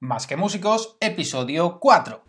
[0.00, 2.22] Más que músicos, episodio 4.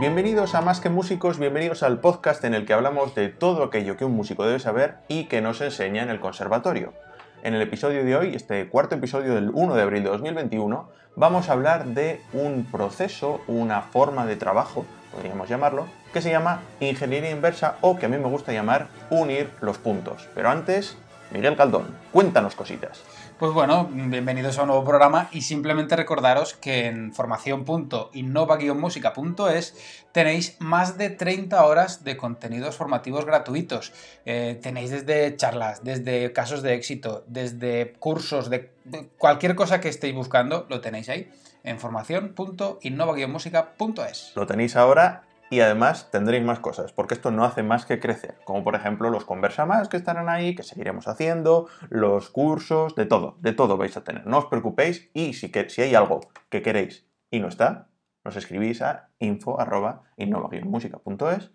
[0.00, 3.96] Bienvenidos a Más que Músicos, bienvenidos al podcast en el que hablamos de todo aquello
[3.96, 6.94] que un músico debe saber y que nos enseña en el conservatorio.
[7.42, 11.48] En el episodio de hoy, este cuarto episodio del 1 de abril de 2021, vamos
[11.48, 17.30] a hablar de un proceso, una forma de trabajo, podríamos llamarlo, que se llama ingeniería
[17.30, 20.28] inversa o que a mí me gusta llamar unir los puntos.
[20.34, 20.98] Pero antes,
[21.32, 23.02] Miguel Caldón, cuéntanos cositas.
[23.38, 29.74] Pues bueno, bienvenidos a un nuevo programa y simplemente recordaros que en formación.innova-música.es
[30.12, 33.92] tenéis más de 30 horas de contenidos formativos gratuitos.
[34.26, 38.72] Eh, tenéis desde charlas, desde casos de éxito, desde cursos, de
[39.16, 41.30] cualquier cosa que estéis buscando, lo tenéis ahí
[41.62, 44.32] en formación.innova-música.es.
[44.34, 48.38] Lo tenéis ahora y además tendréis más cosas, porque esto no hace más que crecer,
[48.44, 53.06] como por ejemplo los conversa más que estarán ahí, que seguiremos haciendo, los cursos, de
[53.06, 54.24] todo, de todo vais a tener.
[54.26, 57.88] No os preocupéis y si, que, si hay algo que queréis y no está,
[58.24, 61.50] nos escribís a info.innova-música.es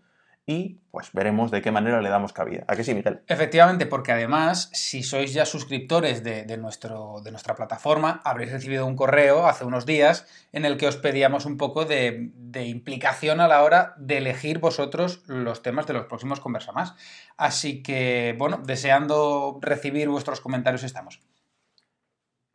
[0.48, 2.64] y pues veremos de qué manera le damos cabida.
[2.68, 3.22] ¿A qué sí, Miguel?
[3.28, 8.96] Efectivamente, porque además, si sois ya suscriptores de, nuestro, de nuestra plataforma, habréis recibido un
[8.96, 12.32] correo hace unos días en el que os pedíamos un poco de,
[12.66, 16.96] implicación a la hora de elegir vosotros los temas de los próximos Conversa Más.
[17.38, 21.20] Así que, bueno, deseando recibir vuestros comentarios estamos.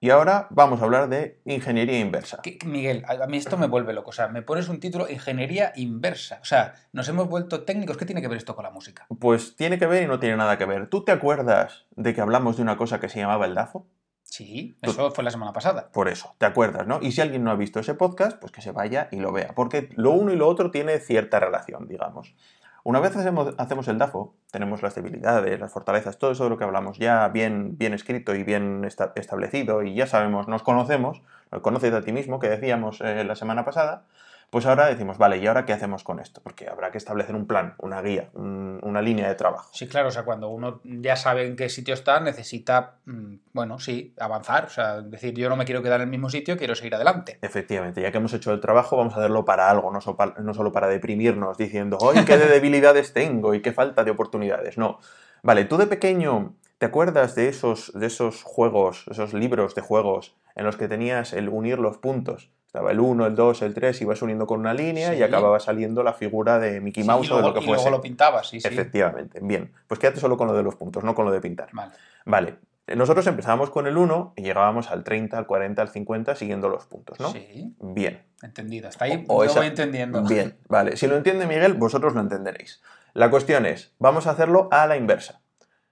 [0.03, 2.41] Y ahora vamos a hablar de ingeniería inversa.
[2.65, 4.09] Miguel, a mí esto me vuelve loco.
[4.09, 6.39] O sea, me pones un título Ingeniería inversa.
[6.41, 7.99] O sea, nos hemos vuelto técnicos.
[7.99, 9.07] ¿Qué tiene que ver esto con la música?
[9.19, 10.89] Pues tiene que ver y no tiene nada que ver.
[10.89, 13.87] ¿Tú te acuerdas de que hablamos de una cosa que se llamaba el DAFO?
[14.23, 15.91] Sí, eso fue la semana pasada.
[15.93, 17.01] Por eso, ¿te acuerdas, no?
[17.03, 19.53] Y si alguien no ha visto ese podcast, pues que se vaya y lo vea.
[19.55, 22.35] Porque lo uno y lo otro tiene cierta relación, digamos.
[22.83, 26.65] Una vez hacemos, el DAFO, tenemos las debilidades, las fortalezas, todo eso de lo que
[26.65, 31.21] hablamos ya bien, bien escrito y bien establecido y ya sabemos, nos conocemos,
[31.61, 34.05] conoces a ti mismo, que decíamos eh, la semana pasada,
[34.51, 36.41] pues ahora decimos, vale, ¿y ahora qué hacemos con esto?
[36.43, 39.71] Porque habrá que establecer un plan, una guía, una línea de trabajo.
[39.73, 43.79] Sí, claro, o sea, cuando uno ya sabe en qué sitio está, necesita, mm, bueno,
[43.79, 46.75] sí, avanzar, o sea, decir, yo no me quiero quedar en el mismo sitio, quiero
[46.75, 47.39] seguir adelante.
[47.43, 50.01] Efectivamente, ya que hemos hecho el trabajo, vamos a hacerlo para algo, no,
[50.43, 54.79] no solo para deprimirnos diciendo, ¡ay, qué de debilidades tengo y qué falta de oportunidades!
[54.79, 54.99] No.
[55.45, 60.37] Vale, tú de pequeño, ¿te acuerdas de esos, de esos juegos, esos libros de juegos
[60.57, 62.51] en los que tenías el unir los puntos?
[62.71, 66.05] Estaba el 1, el 2, el 3, ibas uniendo con una línea y acababa saliendo
[66.05, 67.73] la figura de Mickey Mouse o de lo que fuese.
[67.73, 68.69] Y luego lo pintabas, sí, sí.
[68.69, 69.41] Efectivamente.
[69.43, 71.71] Bien, pues quédate solo con lo de los puntos, no con lo de pintar.
[71.73, 71.91] Vale.
[72.25, 72.55] Vale.
[72.87, 76.87] Nosotros empezábamos con el 1 y llegábamos al 30, al 40, al 50 siguiendo los
[76.87, 77.33] puntos, ¿no?
[77.33, 77.75] Sí.
[77.81, 78.23] Bien.
[78.41, 78.89] Entendido.
[78.89, 80.23] Está ahí o, lo voy entendiendo.
[80.23, 80.97] Bien, vale.
[80.97, 82.81] Si lo entiende Miguel, vosotros lo entenderéis.
[83.15, 85.41] La cuestión es, vamos a hacerlo a la inversa.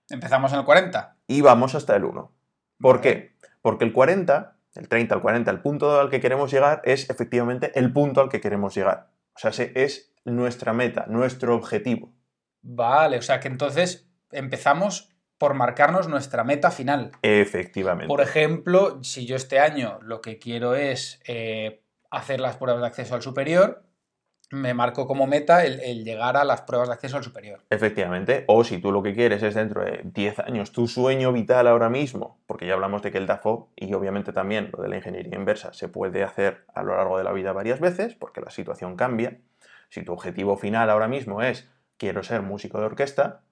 [0.08, 1.16] Empezamos en el 40.
[1.26, 2.30] Y vamos hasta el 1.
[2.80, 3.32] ¿Por qué?
[3.62, 7.72] Porque el 40 el 30 al 40, el punto al que queremos llegar es efectivamente
[7.74, 9.10] el punto al que queremos llegar.
[9.34, 12.12] O sea, es nuestra meta, nuestro objetivo.
[12.62, 17.12] Vale, o sea que entonces empezamos por marcarnos nuestra meta final.
[17.22, 18.08] Efectivamente.
[18.08, 22.88] Por ejemplo, si yo este año lo que quiero es eh, hacer las pruebas de
[22.88, 23.84] acceso al superior,
[24.50, 27.60] me marco como meta el, llegar a las pruebas de acceso al superior.
[27.70, 31.66] Efectivamente, o si tú lo que quieres es dentro de 10 años, tu sueño vital
[31.66, 34.96] ahora mismo, porque ya hablamos de que el DAFO y obviamente también lo de la
[34.96, 38.50] ingeniería inversa se puede hacer a lo largo de la vida varias veces, porque la
[38.50, 39.38] situación cambia.
[39.90, 43.42] Si tu objetivo final ahora mismo es quiero ser músico de orquesta,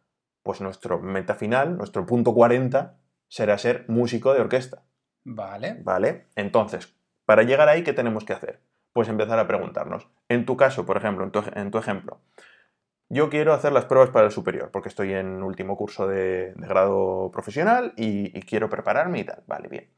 [0.43, 2.97] pues nuestro meta final, nuestro punto 40,
[3.29, 4.85] será ser músico de orquesta.
[5.25, 5.79] Vale.
[5.83, 6.27] Vale.
[6.37, 8.61] Entonces, para llegar ahí, ¿qué tenemos que hacer?
[8.97, 10.09] Pues empezar a preguntarnos.
[10.31, 12.23] En tu caso, por ejemplo, en tu, ejemplo,
[13.11, 17.31] yo quiero hacer las pruebas para el superior, porque estoy en último curso de, grado
[17.31, 19.45] profesional y, quiero prepararme y tal.
[19.47, 19.91] Vale, bien.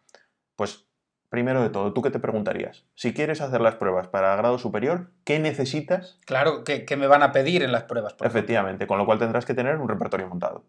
[0.56, 0.88] Pues
[1.28, 2.86] primero de todo, ¿tú qué te preguntarías?
[2.96, 6.18] Si quieres hacer las pruebas para grado superior, ¿qué necesitas?
[6.26, 8.16] Claro, ¿qué, me van a pedir en las pruebas?
[8.20, 10.64] Efectivamente, con lo cual tendrás que tener un repertorio montado.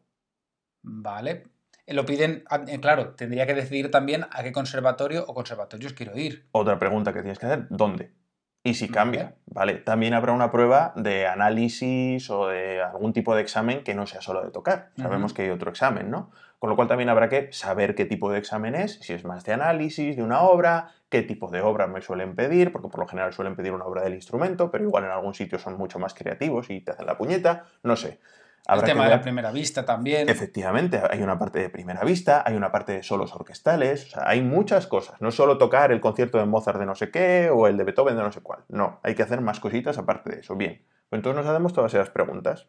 [0.83, 1.45] Vale.
[1.87, 6.47] Lo piden, eh, claro, tendría que decidir también a qué conservatorio o conservatorios quiero ir.
[6.51, 8.18] Otra pregunta que tienes que hacer, ¿dónde?
[8.63, 9.75] Y si cambia, ¿vale?
[9.75, 14.21] También habrá una prueba de análisis o de algún tipo de examen que no sea
[14.21, 14.91] solo de tocar.
[14.97, 16.31] Sabemos que hay otro examen, ¿no?
[16.59, 19.45] Con lo cual también habrá que saber qué tipo de examen es, si es más
[19.45, 23.07] de análisis, de una obra, qué tipo de obra me suelen pedir, porque por lo
[23.07, 26.13] general suelen pedir una obra del instrumento, pero igual en algún sitio son mucho más
[26.13, 28.19] creativos y te hacen la puñeta, no sé.
[28.67, 30.29] El tema de la primera vista también.
[30.29, 34.29] Efectivamente, hay una parte de primera vista, hay una parte de solos orquestales, o sea,
[34.29, 35.19] hay muchas cosas.
[35.21, 38.15] No solo tocar el concierto de Mozart de no sé qué o el de Beethoven
[38.15, 38.63] de no sé cuál.
[38.69, 40.55] No, hay que hacer más cositas aparte de eso.
[40.55, 42.67] Bien, pues entonces nos hacemos todas esas preguntas.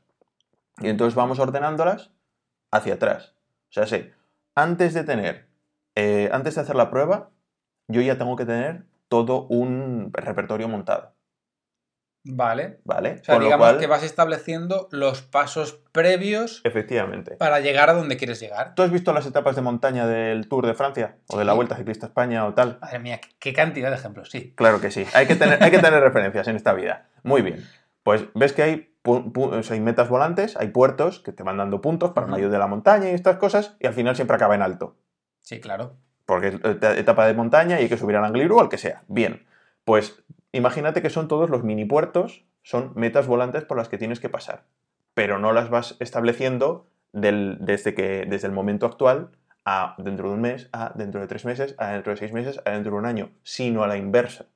[0.78, 2.10] Y entonces vamos ordenándolas
[2.70, 3.34] hacia atrás.
[3.68, 4.12] O sea, sé,
[4.54, 5.48] antes de tener,
[5.94, 7.30] eh, antes de hacer la prueba,
[7.88, 11.12] yo ya tengo que tener todo un repertorio montado.
[12.22, 12.80] Vale.
[12.84, 13.18] Vale.
[13.20, 16.60] O sea, digamos que vas estableciendo los pasos previos.
[16.64, 17.36] Efectivamente.
[17.36, 18.74] Para llegar a donde quieres llegar.
[18.74, 21.16] ¿Tú has visto las etapas de montaña del Tour de Francia?
[21.28, 22.78] O de la Vuelta Ciclista España o tal.
[22.80, 24.52] Madre mía, qué cantidad de ejemplos, sí.
[24.54, 25.06] Claro que sí.
[25.14, 27.08] Hay que tener, hay que tener referencias en esta vida.
[27.22, 27.66] Muy bien.
[28.02, 28.94] Pues ves que hay,
[29.70, 33.10] hay metas volantes, hay puertos que te van dando puntos para medio de la montaña
[33.10, 34.96] y estas cosas, y al final siempre acaba en alto.
[35.40, 35.96] Sí, claro.
[36.26, 39.02] Porque es etapa de montaña y hay que subir al Angliru o al que sea.
[39.08, 39.46] Bien.
[39.84, 44.20] Pues imagínate que son todos los mini puertos, son metas volantes por las que tienes
[44.20, 44.64] que pasar,
[45.14, 49.30] pero no las vas estableciendo desde, que, desde el momento actual
[49.64, 52.60] a dentro de un mes, a dentro de tres meses, a dentro de seis meses,
[52.64, 54.46] a dentro de un año, sino a la inversa.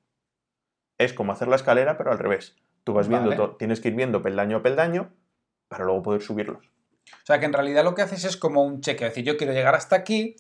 [0.99, 2.57] Es como hacer la escalera, pero al revés.
[2.85, 5.11] Tú vas viendo, tienes que ir viendo peldaño a peldaño
[5.69, 6.67] para luego poder subirlos.
[6.67, 9.37] O sea que en realidad lo que haces es como un cheque, es decir, yo
[9.37, 10.37] quiero llegar hasta aquí,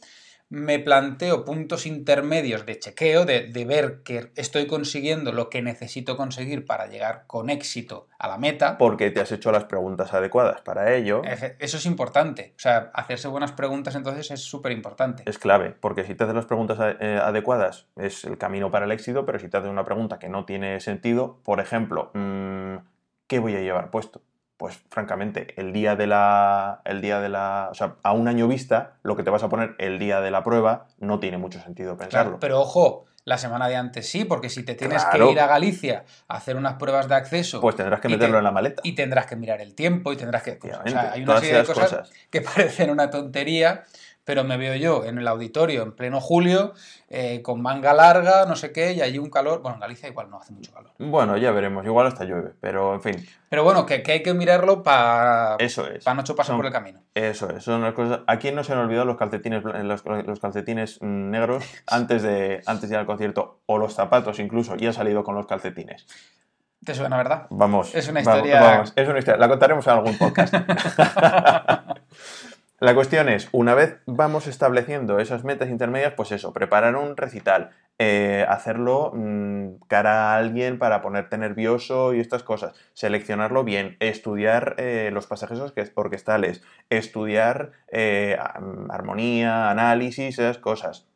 [0.55, 6.65] me planteo puntos intermedios de chequeo, de, ver que estoy consiguiendo lo que necesito conseguir
[6.65, 8.79] para llegar con éxito a la meta.
[8.79, 11.23] Porque te has hecho las preguntas adecuadas para ello.
[11.59, 12.55] Eso es importante.
[12.57, 15.25] O sea, hacerse buenas preguntas entonces es súper importante.
[15.27, 18.93] Es clave, porque si te haces las preguntas eh, adecuadas es el camino para el
[18.93, 22.77] éxito, pero si te haces una pregunta que no tiene sentido, por ejemplo, mm,
[23.27, 24.23] ¿qué voy a llevar puesto?
[24.57, 26.81] Pues francamente, el día de la.
[26.85, 27.69] El día de la.
[27.71, 30.31] O sea, a un año vista, lo que te vas a poner el día de
[30.31, 32.39] la prueba no tiene mucho sentido pensarlo.
[32.41, 36.05] pero ojo, la semana de antes sí, porque si te tienes que ir a Galicia
[36.29, 37.61] a hacer unas pruebas de acceso.
[37.61, 38.83] Pues tendrás que meterlo en la maleta.
[38.85, 40.59] Y tendrás que mirar el tiempo y tendrás que.
[40.63, 43.85] O sea, hay una serie de cosas, que parecen una tontería
[44.25, 46.73] pero me veo yo en el auditorio en pleno julio,
[47.09, 49.61] eh, con manga larga, no sé qué, y allí un calor.
[49.61, 50.93] Bueno, en Galicia igual no hace mucho calor.
[50.99, 53.27] Bueno, ya veremos, igual hasta llueve, pero en fin.
[53.51, 55.57] Pero bueno, que, hay que mirarlo para.
[55.59, 56.05] Eso es.
[56.05, 57.03] Para no choparse por el camino.
[57.15, 58.21] Eso es, son las cosas.
[58.27, 62.95] Aquí no se han olvidado los calcetines, los, calcetines mm, negros antes de, antes de
[62.95, 66.07] ir al concierto, o los zapatos incluso, y han salido con los calcetines.
[66.85, 67.47] ¿Te suena, verdad?
[67.51, 67.95] Vamos.
[67.95, 68.83] Es una historia.
[68.95, 69.39] es una historia.
[69.39, 70.55] La contaremos en algún podcast.
[72.81, 77.71] La cuestión es, una vez vamos estableciendo esas metas intermedias, pues eso, preparar un recital,
[78.01, 84.75] eh, hacerlo mm, cara a alguien para ponerte nervioso y estas cosas, seleccionarlo bien, estudiar
[84.79, 85.61] eh, los pasajes
[85.95, 88.37] orquestales, estudiar eh,
[88.91, 91.07] armonía, análisis, esas cosas.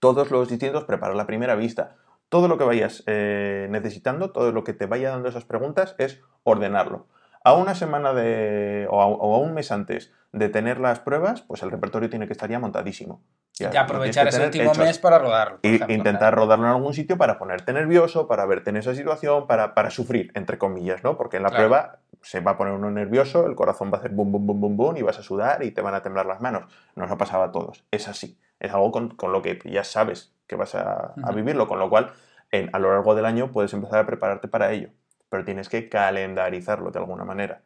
[0.00, 1.94] Todos los distintos, preparar la primera vista.
[2.28, 7.06] Todo lo que vayas necesitando, todo lo que te vaya dando esas preguntas es ordenarlo.
[7.44, 11.70] A una semana de, o a un mes antes de tener las pruebas, pues el
[11.70, 13.22] repertorio tiene que estar ya montadísimo.
[13.54, 15.58] Ya, y aprovechar ese último mes para rodarlo.
[15.60, 19.74] Y intentar rodarlo en algún sitio para ponerte nervioso, para verte en esa situación, para,
[19.74, 21.18] para sufrir, entre comillas, ¿no?
[21.18, 24.12] Porque en la prueba se va a poner uno nervioso, el corazón va a hacer
[24.12, 26.40] bum, bum, bum, bum, bum, y vas a sudar y te van a temblar las
[26.40, 26.64] manos.
[26.96, 27.84] Nos ha pasado a todos.
[27.90, 28.38] Es así.
[28.58, 32.12] Es algo con, lo que ya sabes que vas a, vivirlo, con lo cual
[32.50, 34.88] en, a lo largo del año puedes empezar a prepararte para ello.
[35.32, 37.62] Pero tienes que calendarizarlo de alguna manera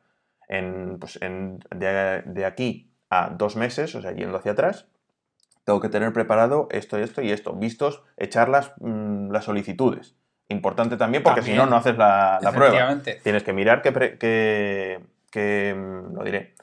[0.49, 4.87] en, pues de, aquí a dos meses, o sea, yendo hacia atrás,
[5.65, 10.15] tengo que tener preparado esto, esto y esto, vistos, echar las, mm, las solicitudes.
[10.49, 13.01] Importante también porque si no, no haces la, prueba.
[13.25, 16.55] Tienes que mirar qué, que, mm, lo diré.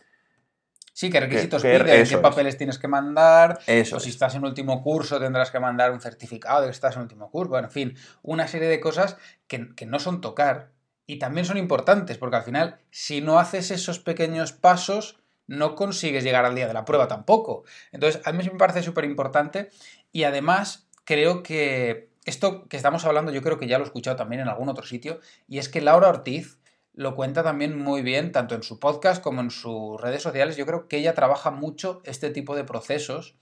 [0.94, 5.20] Sí, qué requisitos piden, qué papeles tienes que mandar, o si estás en último curso
[5.20, 8.48] tendrás que mandar un certificado de que estás en último curso, bueno, en fin, una
[8.48, 9.18] serie de cosas
[9.48, 10.73] que, que no son tocar,
[11.06, 16.24] y también son importantes, porque al final, si no haces esos pequeños pasos, no consigues
[16.24, 17.64] llegar al día de la prueba tampoco.
[17.92, 19.70] Entonces, a mí me parece súper importante
[20.12, 24.16] y además creo que esto que estamos hablando, yo creo que ya lo he escuchado
[24.16, 26.60] también en algún otro sitio, y es que Laura Ortiz
[26.94, 30.56] lo cuenta también muy bien, tanto en su podcast como en sus redes sociales.
[30.56, 33.36] Yo creo que ella trabaja mucho este tipo de procesos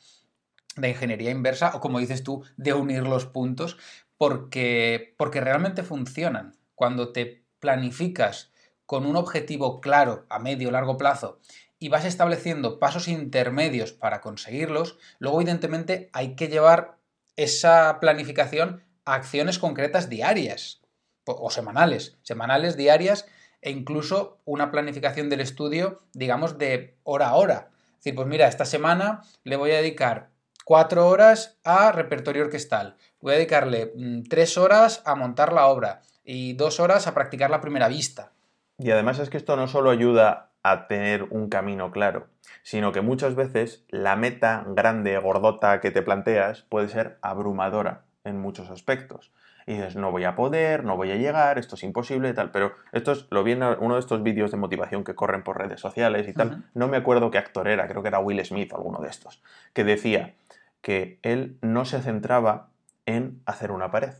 [0.78, 3.78] de ingeniería inversa, o como dices tú, de unir los puntos,
[4.18, 6.56] porque, porque realmente funcionan.
[6.76, 8.52] Cuando te planificas
[8.86, 11.40] con un objetivo claro a medio o largo plazo
[11.80, 16.98] y vas estableciendo pasos intermedios para conseguirlos, luego evidentemente hay que llevar
[17.38, 20.82] esa planificación a acciones concretas diarias
[21.26, 23.26] o semanales, semanales, diarias
[23.62, 27.72] e incluso una planificación del estudio, digamos, de hora a hora.
[27.94, 30.32] Es decir, pues mira, esta semana le voy a dedicar
[30.66, 36.02] cuatro horas a repertorio orquestal, voy a dedicarle mm, tres horas a montar la obra,
[36.24, 38.32] y dos horas a practicar la primera vista.
[38.78, 42.28] Y además es que esto no solo ayuda a tener un camino claro,
[42.64, 48.40] sino que muchas veces la meta grande, gordota que te planteas puede ser abrumadora en
[48.40, 49.32] muchos aspectos.
[49.68, 52.52] Y dices, no voy a poder, no voy a llegar, esto es imposible y tal.
[52.52, 55.58] Pero esto es, lo vi en uno de estos vídeos de motivación que corren por
[55.58, 56.66] redes sociales y tal.
[56.74, 59.42] No me acuerdo qué actor era, creo que era Will Smith o alguno de estos,
[59.74, 60.34] que decía
[60.82, 62.70] que él no se centraba
[63.06, 64.14] en hacer una pared.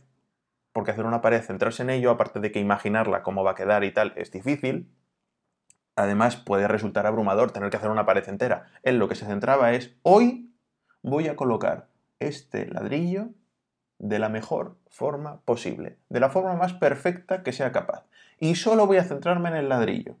[0.72, 3.84] Porque hacer una pared, centrarse en ello, aparte de que imaginarla cómo va a quedar
[3.84, 4.90] y tal, es difícil,
[5.96, 8.70] además puede resultar abrumador tener que hacer una pared entera.
[8.82, 10.54] Él lo que se centraba es, hoy
[11.02, 11.88] voy a colocar
[12.20, 13.28] este ladrillo
[13.98, 18.04] de la mejor forma posible, de la forma más perfecta que sea capaz.
[18.38, 20.16] Y solo voy a centrarme en el ladrillo.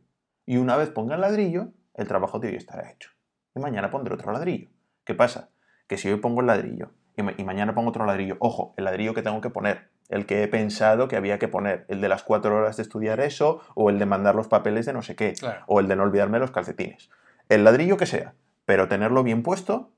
[0.46, 3.10] Y una vez ponga el ladrillo, el trabajo de hoy estará hecho.
[3.54, 4.68] Y mañana pondré otro ladrillo.
[5.04, 5.50] ¿Qué pasa?
[5.88, 9.22] Que si hoy pongo el ladrillo y, mañana pongo otro ladrillo, ojo, el ladrillo que
[9.22, 12.56] tengo que poner, el que he pensado que había que poner, el de las cuatro
[12.56, 15.34] horas de estudiar eso, o el de mandar los papeles de no sé qué,
[15.66, 17.10] o el de no olvidarme los calcetines.
[17.48, 19.90] El ladrillo que sea, pero tenerlo bien puesto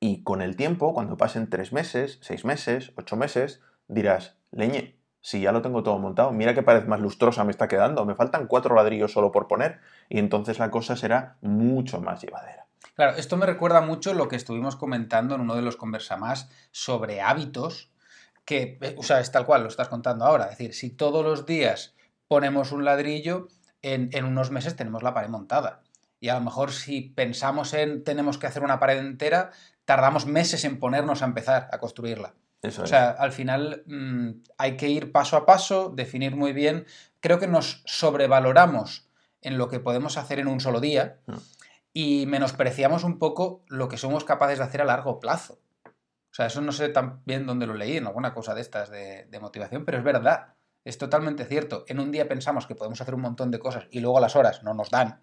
[0.00, 5.40] y con el tiempo, cuando pasen tres meses, seis meses, ocho meses, dirás, leñe, si
[5.40, 8.46] ya lo tengo todo montado, mira qué pared más lustrosa me está quedando, me faltan
[8.46, 12.66] cuatro ladrillos solo por poner, y entonces la cosa será mucho más llevadera.
[12.94, 17.20] Claro, esto me recuerda mucho lo que estuvimos comentando en uno de los conversamás sobre
[17.20, 17.92] hábitos,
[18.48, 20.44] que, eh, o sea, es tal cual, lo estás contando ahora.
[20.44, 21.94] Es decir, si todos los días
[22.28, 23.48] ponemos un ladrillo,
[23.82, 25.82] en, en unos meses tenemos la pared montada.
[26.18, 29.50] Y a lo mejor si pensamos en tenemos que hacer una pared entera,
[29.84, 32.36] tardamos meses en ponernos a empezar a construirla.
[32.62, 36.86] o sea, al final mm, hay que ir paso a paso, definir muy bien.
[37.20, 39.10] Creo que nos sobrevaloramos
[39.42, 41.36] en lo que podemos hacer en un solo día mm.
[41.92, 45.58] y menospreciamos un poco lo que somos capaces de hacer a largo plazo.
[46.38, 48.90] O sea, eso no sé tan bien dónde lo leí, en alguna cosa de estas
[48.90, 50.54] de, de motivación, pero es verdad.
[50.84, 51.84] Es totalmente cierto.
[51.88, 54.62] En un día pensamos que podemos hacer un montón de cosas y luego las horas
[54.62, 55.22] no nos dan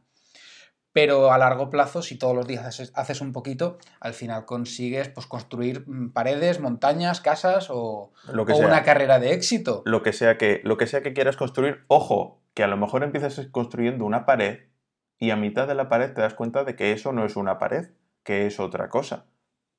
[0.96, 5.28] pero a largo plazo, si todos los días haces, un poquito, al final consigues pues,
[5.28, 9.82] construir mm, paredes, montañas, casas o, una carrera de éxito.
[9.84, 13.04] Lo que, sea que, lo que sea que quieras construir, ojo, que a lo mejor
[13.04, 14.70] empiezas construyendo una pared
[15.20, 17.60] y a mitad de la pared te das cuenta de que eso no es una
[17.60, 17.90] pared,
[18.24, 19.26] que es otra cosa.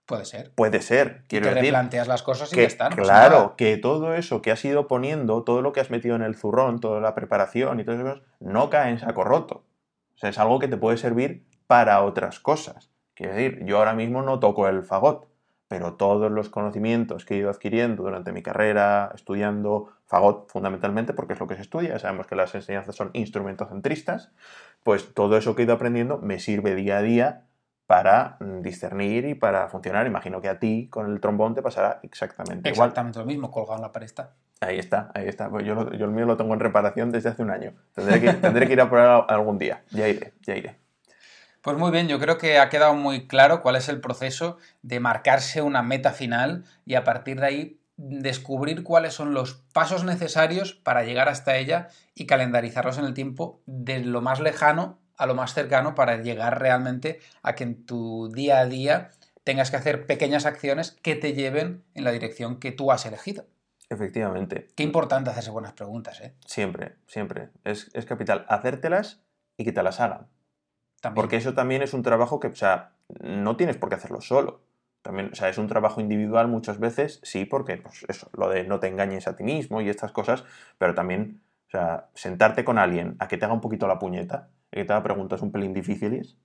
[0.07, 0.53] Puede ser.
[0.55, 1.71] Puede ser, quiero te decir.
[1.71, 2.93] planteas las cosas y ya están.
[2.93, 6.37] Claro, que todo eso que has ido poniendo, todo lo que has metido en el
[6.37, 9.65] zurrón, toda la preparación y todo eso, no cae en saco roto.
[10.15, 12.93] O sea, es algo que te puede servir para otras cosas.
[13.15, 15.27] Quiero decir, yo ahora mismo no toco el fagot,
[15.67, 21.33] pero todos los conocimientos que he ido adquiriendo durante mi carrera, estudiando fagot fundamentalmente, porque
[21.33, 24.31] es lo que se estudia, sabemos que las enseñanzas son instrumentocentristas,
[24.85, 27.46] pues todo eso que he ido aprendiendo me sirve día a día
[27.87, 30.07] para discernir y para funcionar.
[30.07, 32.89] Imagino que a ti con el trombón te pasará exactamente, igual.
[32.89, 34.33] Exactamente lo mismo, colgado en la pared está.
[34.61, 35.49] Ahí está, ahí está.
[35.49, 37.75] Pues yo, yo, el mío lo tengo en reparación desde hace un año.
[37.95, 39.83] Tendré que, tendré que ir a probar algún día.
[39.91, 40.77] Ya iré, ya iré.
[41.63, 45.01] Pues muy bien, yo creo que ha quedado muy claro cuál es el proceso de
[45.01, 50.75] marcarse una meta final y a partir de ahí descubrir cuáles son los pasos necesarios
[50.75, 55.35] para llegar hasta ella y calendarizarlos en el tiempo de lo más lejano a lo
[55.35, 59.11] más cercano para llegar realmente a que en tu día a día
[59.45, 63.47] tengas que hacer pequeñas acciones que te lleven en la dirección que tú has elegido.
[63.89, 64.67] Efectivamente.
[64.75, 66.35] Qué importante hacerse buenas preguntas, ¿eh?
[66.45, 67.51] Siempre, siempre.
[67.63, 69.23] Es, capital hacértelas
[69.57, 70.27] y que te las hagan.
[71.15, 74.63] Porque eso también es un trabajo que, o sea, no tienes por qué hacerlo solo.
[75.03, 78.65] También, o sea, es un trabajo individual muchas veces, sí, porque, pues eso, lo de
[78.65, 80.43] no te engañes a ti mismo y estas cosas,
[80.79, 84.49] pero también, o sea, sentarte con alguien a que te haga un poquito la puñeta
[84.77, 86.37] que te haga preguntas un pelín difíciles,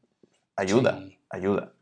[0.56, 1.74] ayuda, ayuda.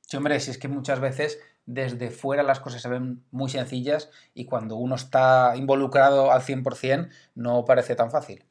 [0.00, 4.10] Sí, hombre, si es que muchas veces desde fuera las cosas se ven muy sencillas
[4.32, 8.44] y cuando uno está involucrado al 100% no parece tan fácil.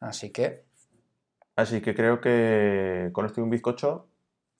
[0.00, 0.64] Así que...
[1.54, 4.08] Así que creo que con esto y un bizcocho...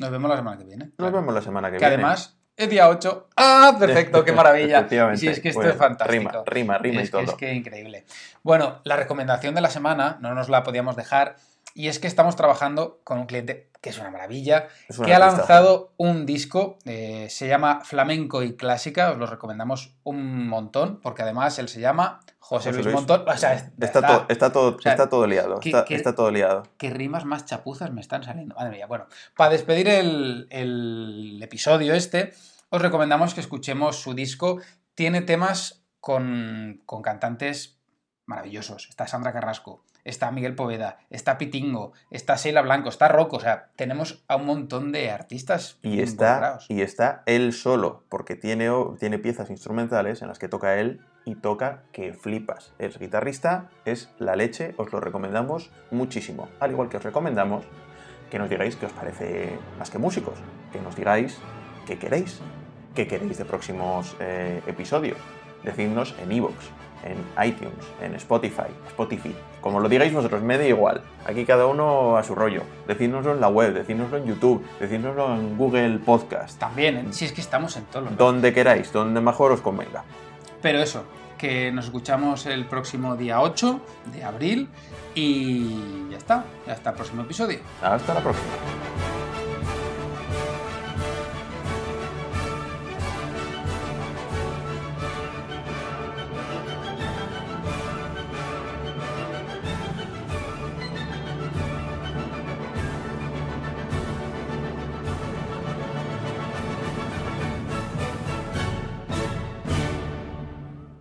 [0.00, 0.92] Nos vemos la semana que viene.
[0.98, 1.80] Nos vemos la semana que, viene.
[1.80, 3.28] Que además es día 8.
[3.36, 3.76] ¡Ah!
[3.78, 4.88] Perfecto, qué maravilla.
[5.16, 6.44] sí, es que esto es fantástico.
[6.44, 7.22] Rima, rima, rima y todo.
[7.22, 8.04] es que increíble.
[8.44, 11.36] Bueno, la recomendación de la semana, no nos la podíamos dejar,
[11.78, 14.66] y es que estamos trabajando con un cliente que es una maravilla,
[15.04, 20.48] que ha lanzado un disco, eh, se llama Flamenco y Clásica, os lo recomendamos un
[20.48, 23.24] montón, porque además él se llama José, Luis, Montón.
[23.28, 25.60] está, todo, está, todo, está todo liado.
[25.62, 26.64] está, todo liado.
[26.78, 28.56] Qué rimas más chapuzas me están saliendo.
[28.56, 28.88] Madre mía.
[28.88, 29.06] Bueno,
[29.36, 32.32] para despedir el, el episodio este,
[32.70, 34.60] os recomendamos que escuchemos su disco.
[34.96, 37.78] Tiene temas con, con cantantes
[38.28, 38.88] maravillosos.
[38.90, 43.68] Está Sandra Carrasco, está Miguel Poveda, está Pitingo, está Sheila Blanco, está Rocco, o sea,
[43.76, 45.78] tenemos a un montón de artistas.
[45.82, 50.78] Y está, y está él solo, porque tiene, tiene piezas instrumentales en las que toca
[50.78, 52.72] él y toca que flipas.
[52.78, 56.48] Es guitarrista, es la leche, os lo recomendamos muchísimo.
[56.60, 57.66] Al igual que os recomendamos
[58.30, 60.38] que nos digáis qué os parece más que músicos,
[60.72, 61.38] que nos digáis
[61.86, 62.40] qué queréis,
[62.94, 65.18] qué queréis de próximos eh, episodios.
[65.64, 66.54] Decidnos en iVoox,
[67.04, 69.34] en iTunes, en Spotify, Spotify.
[69.60, 71.02] Como lo digáis vosotros, me da igual.
[71.26, 72.62] Aquí cada uno a su rollo.
[72.86, 76.58] Decídnoslo en la web, decídnoslo en YouTube, decídnoslo en Google Podcast.
[76.58, 77.04] También, ¿eh?
[77.10, 80.04] si es que estamos en todos los Donde queráis, donde mejor os convenga.
[80.62, 81.04] Pero eso,
[81.36, 83.80] que nos escuchamos el próximo día 8
[84.12, 84.68] de abril
[85.14, 87.60] y ya está, hasta el próximo episodio.
[87.82, 88.77] Hasta la próxima.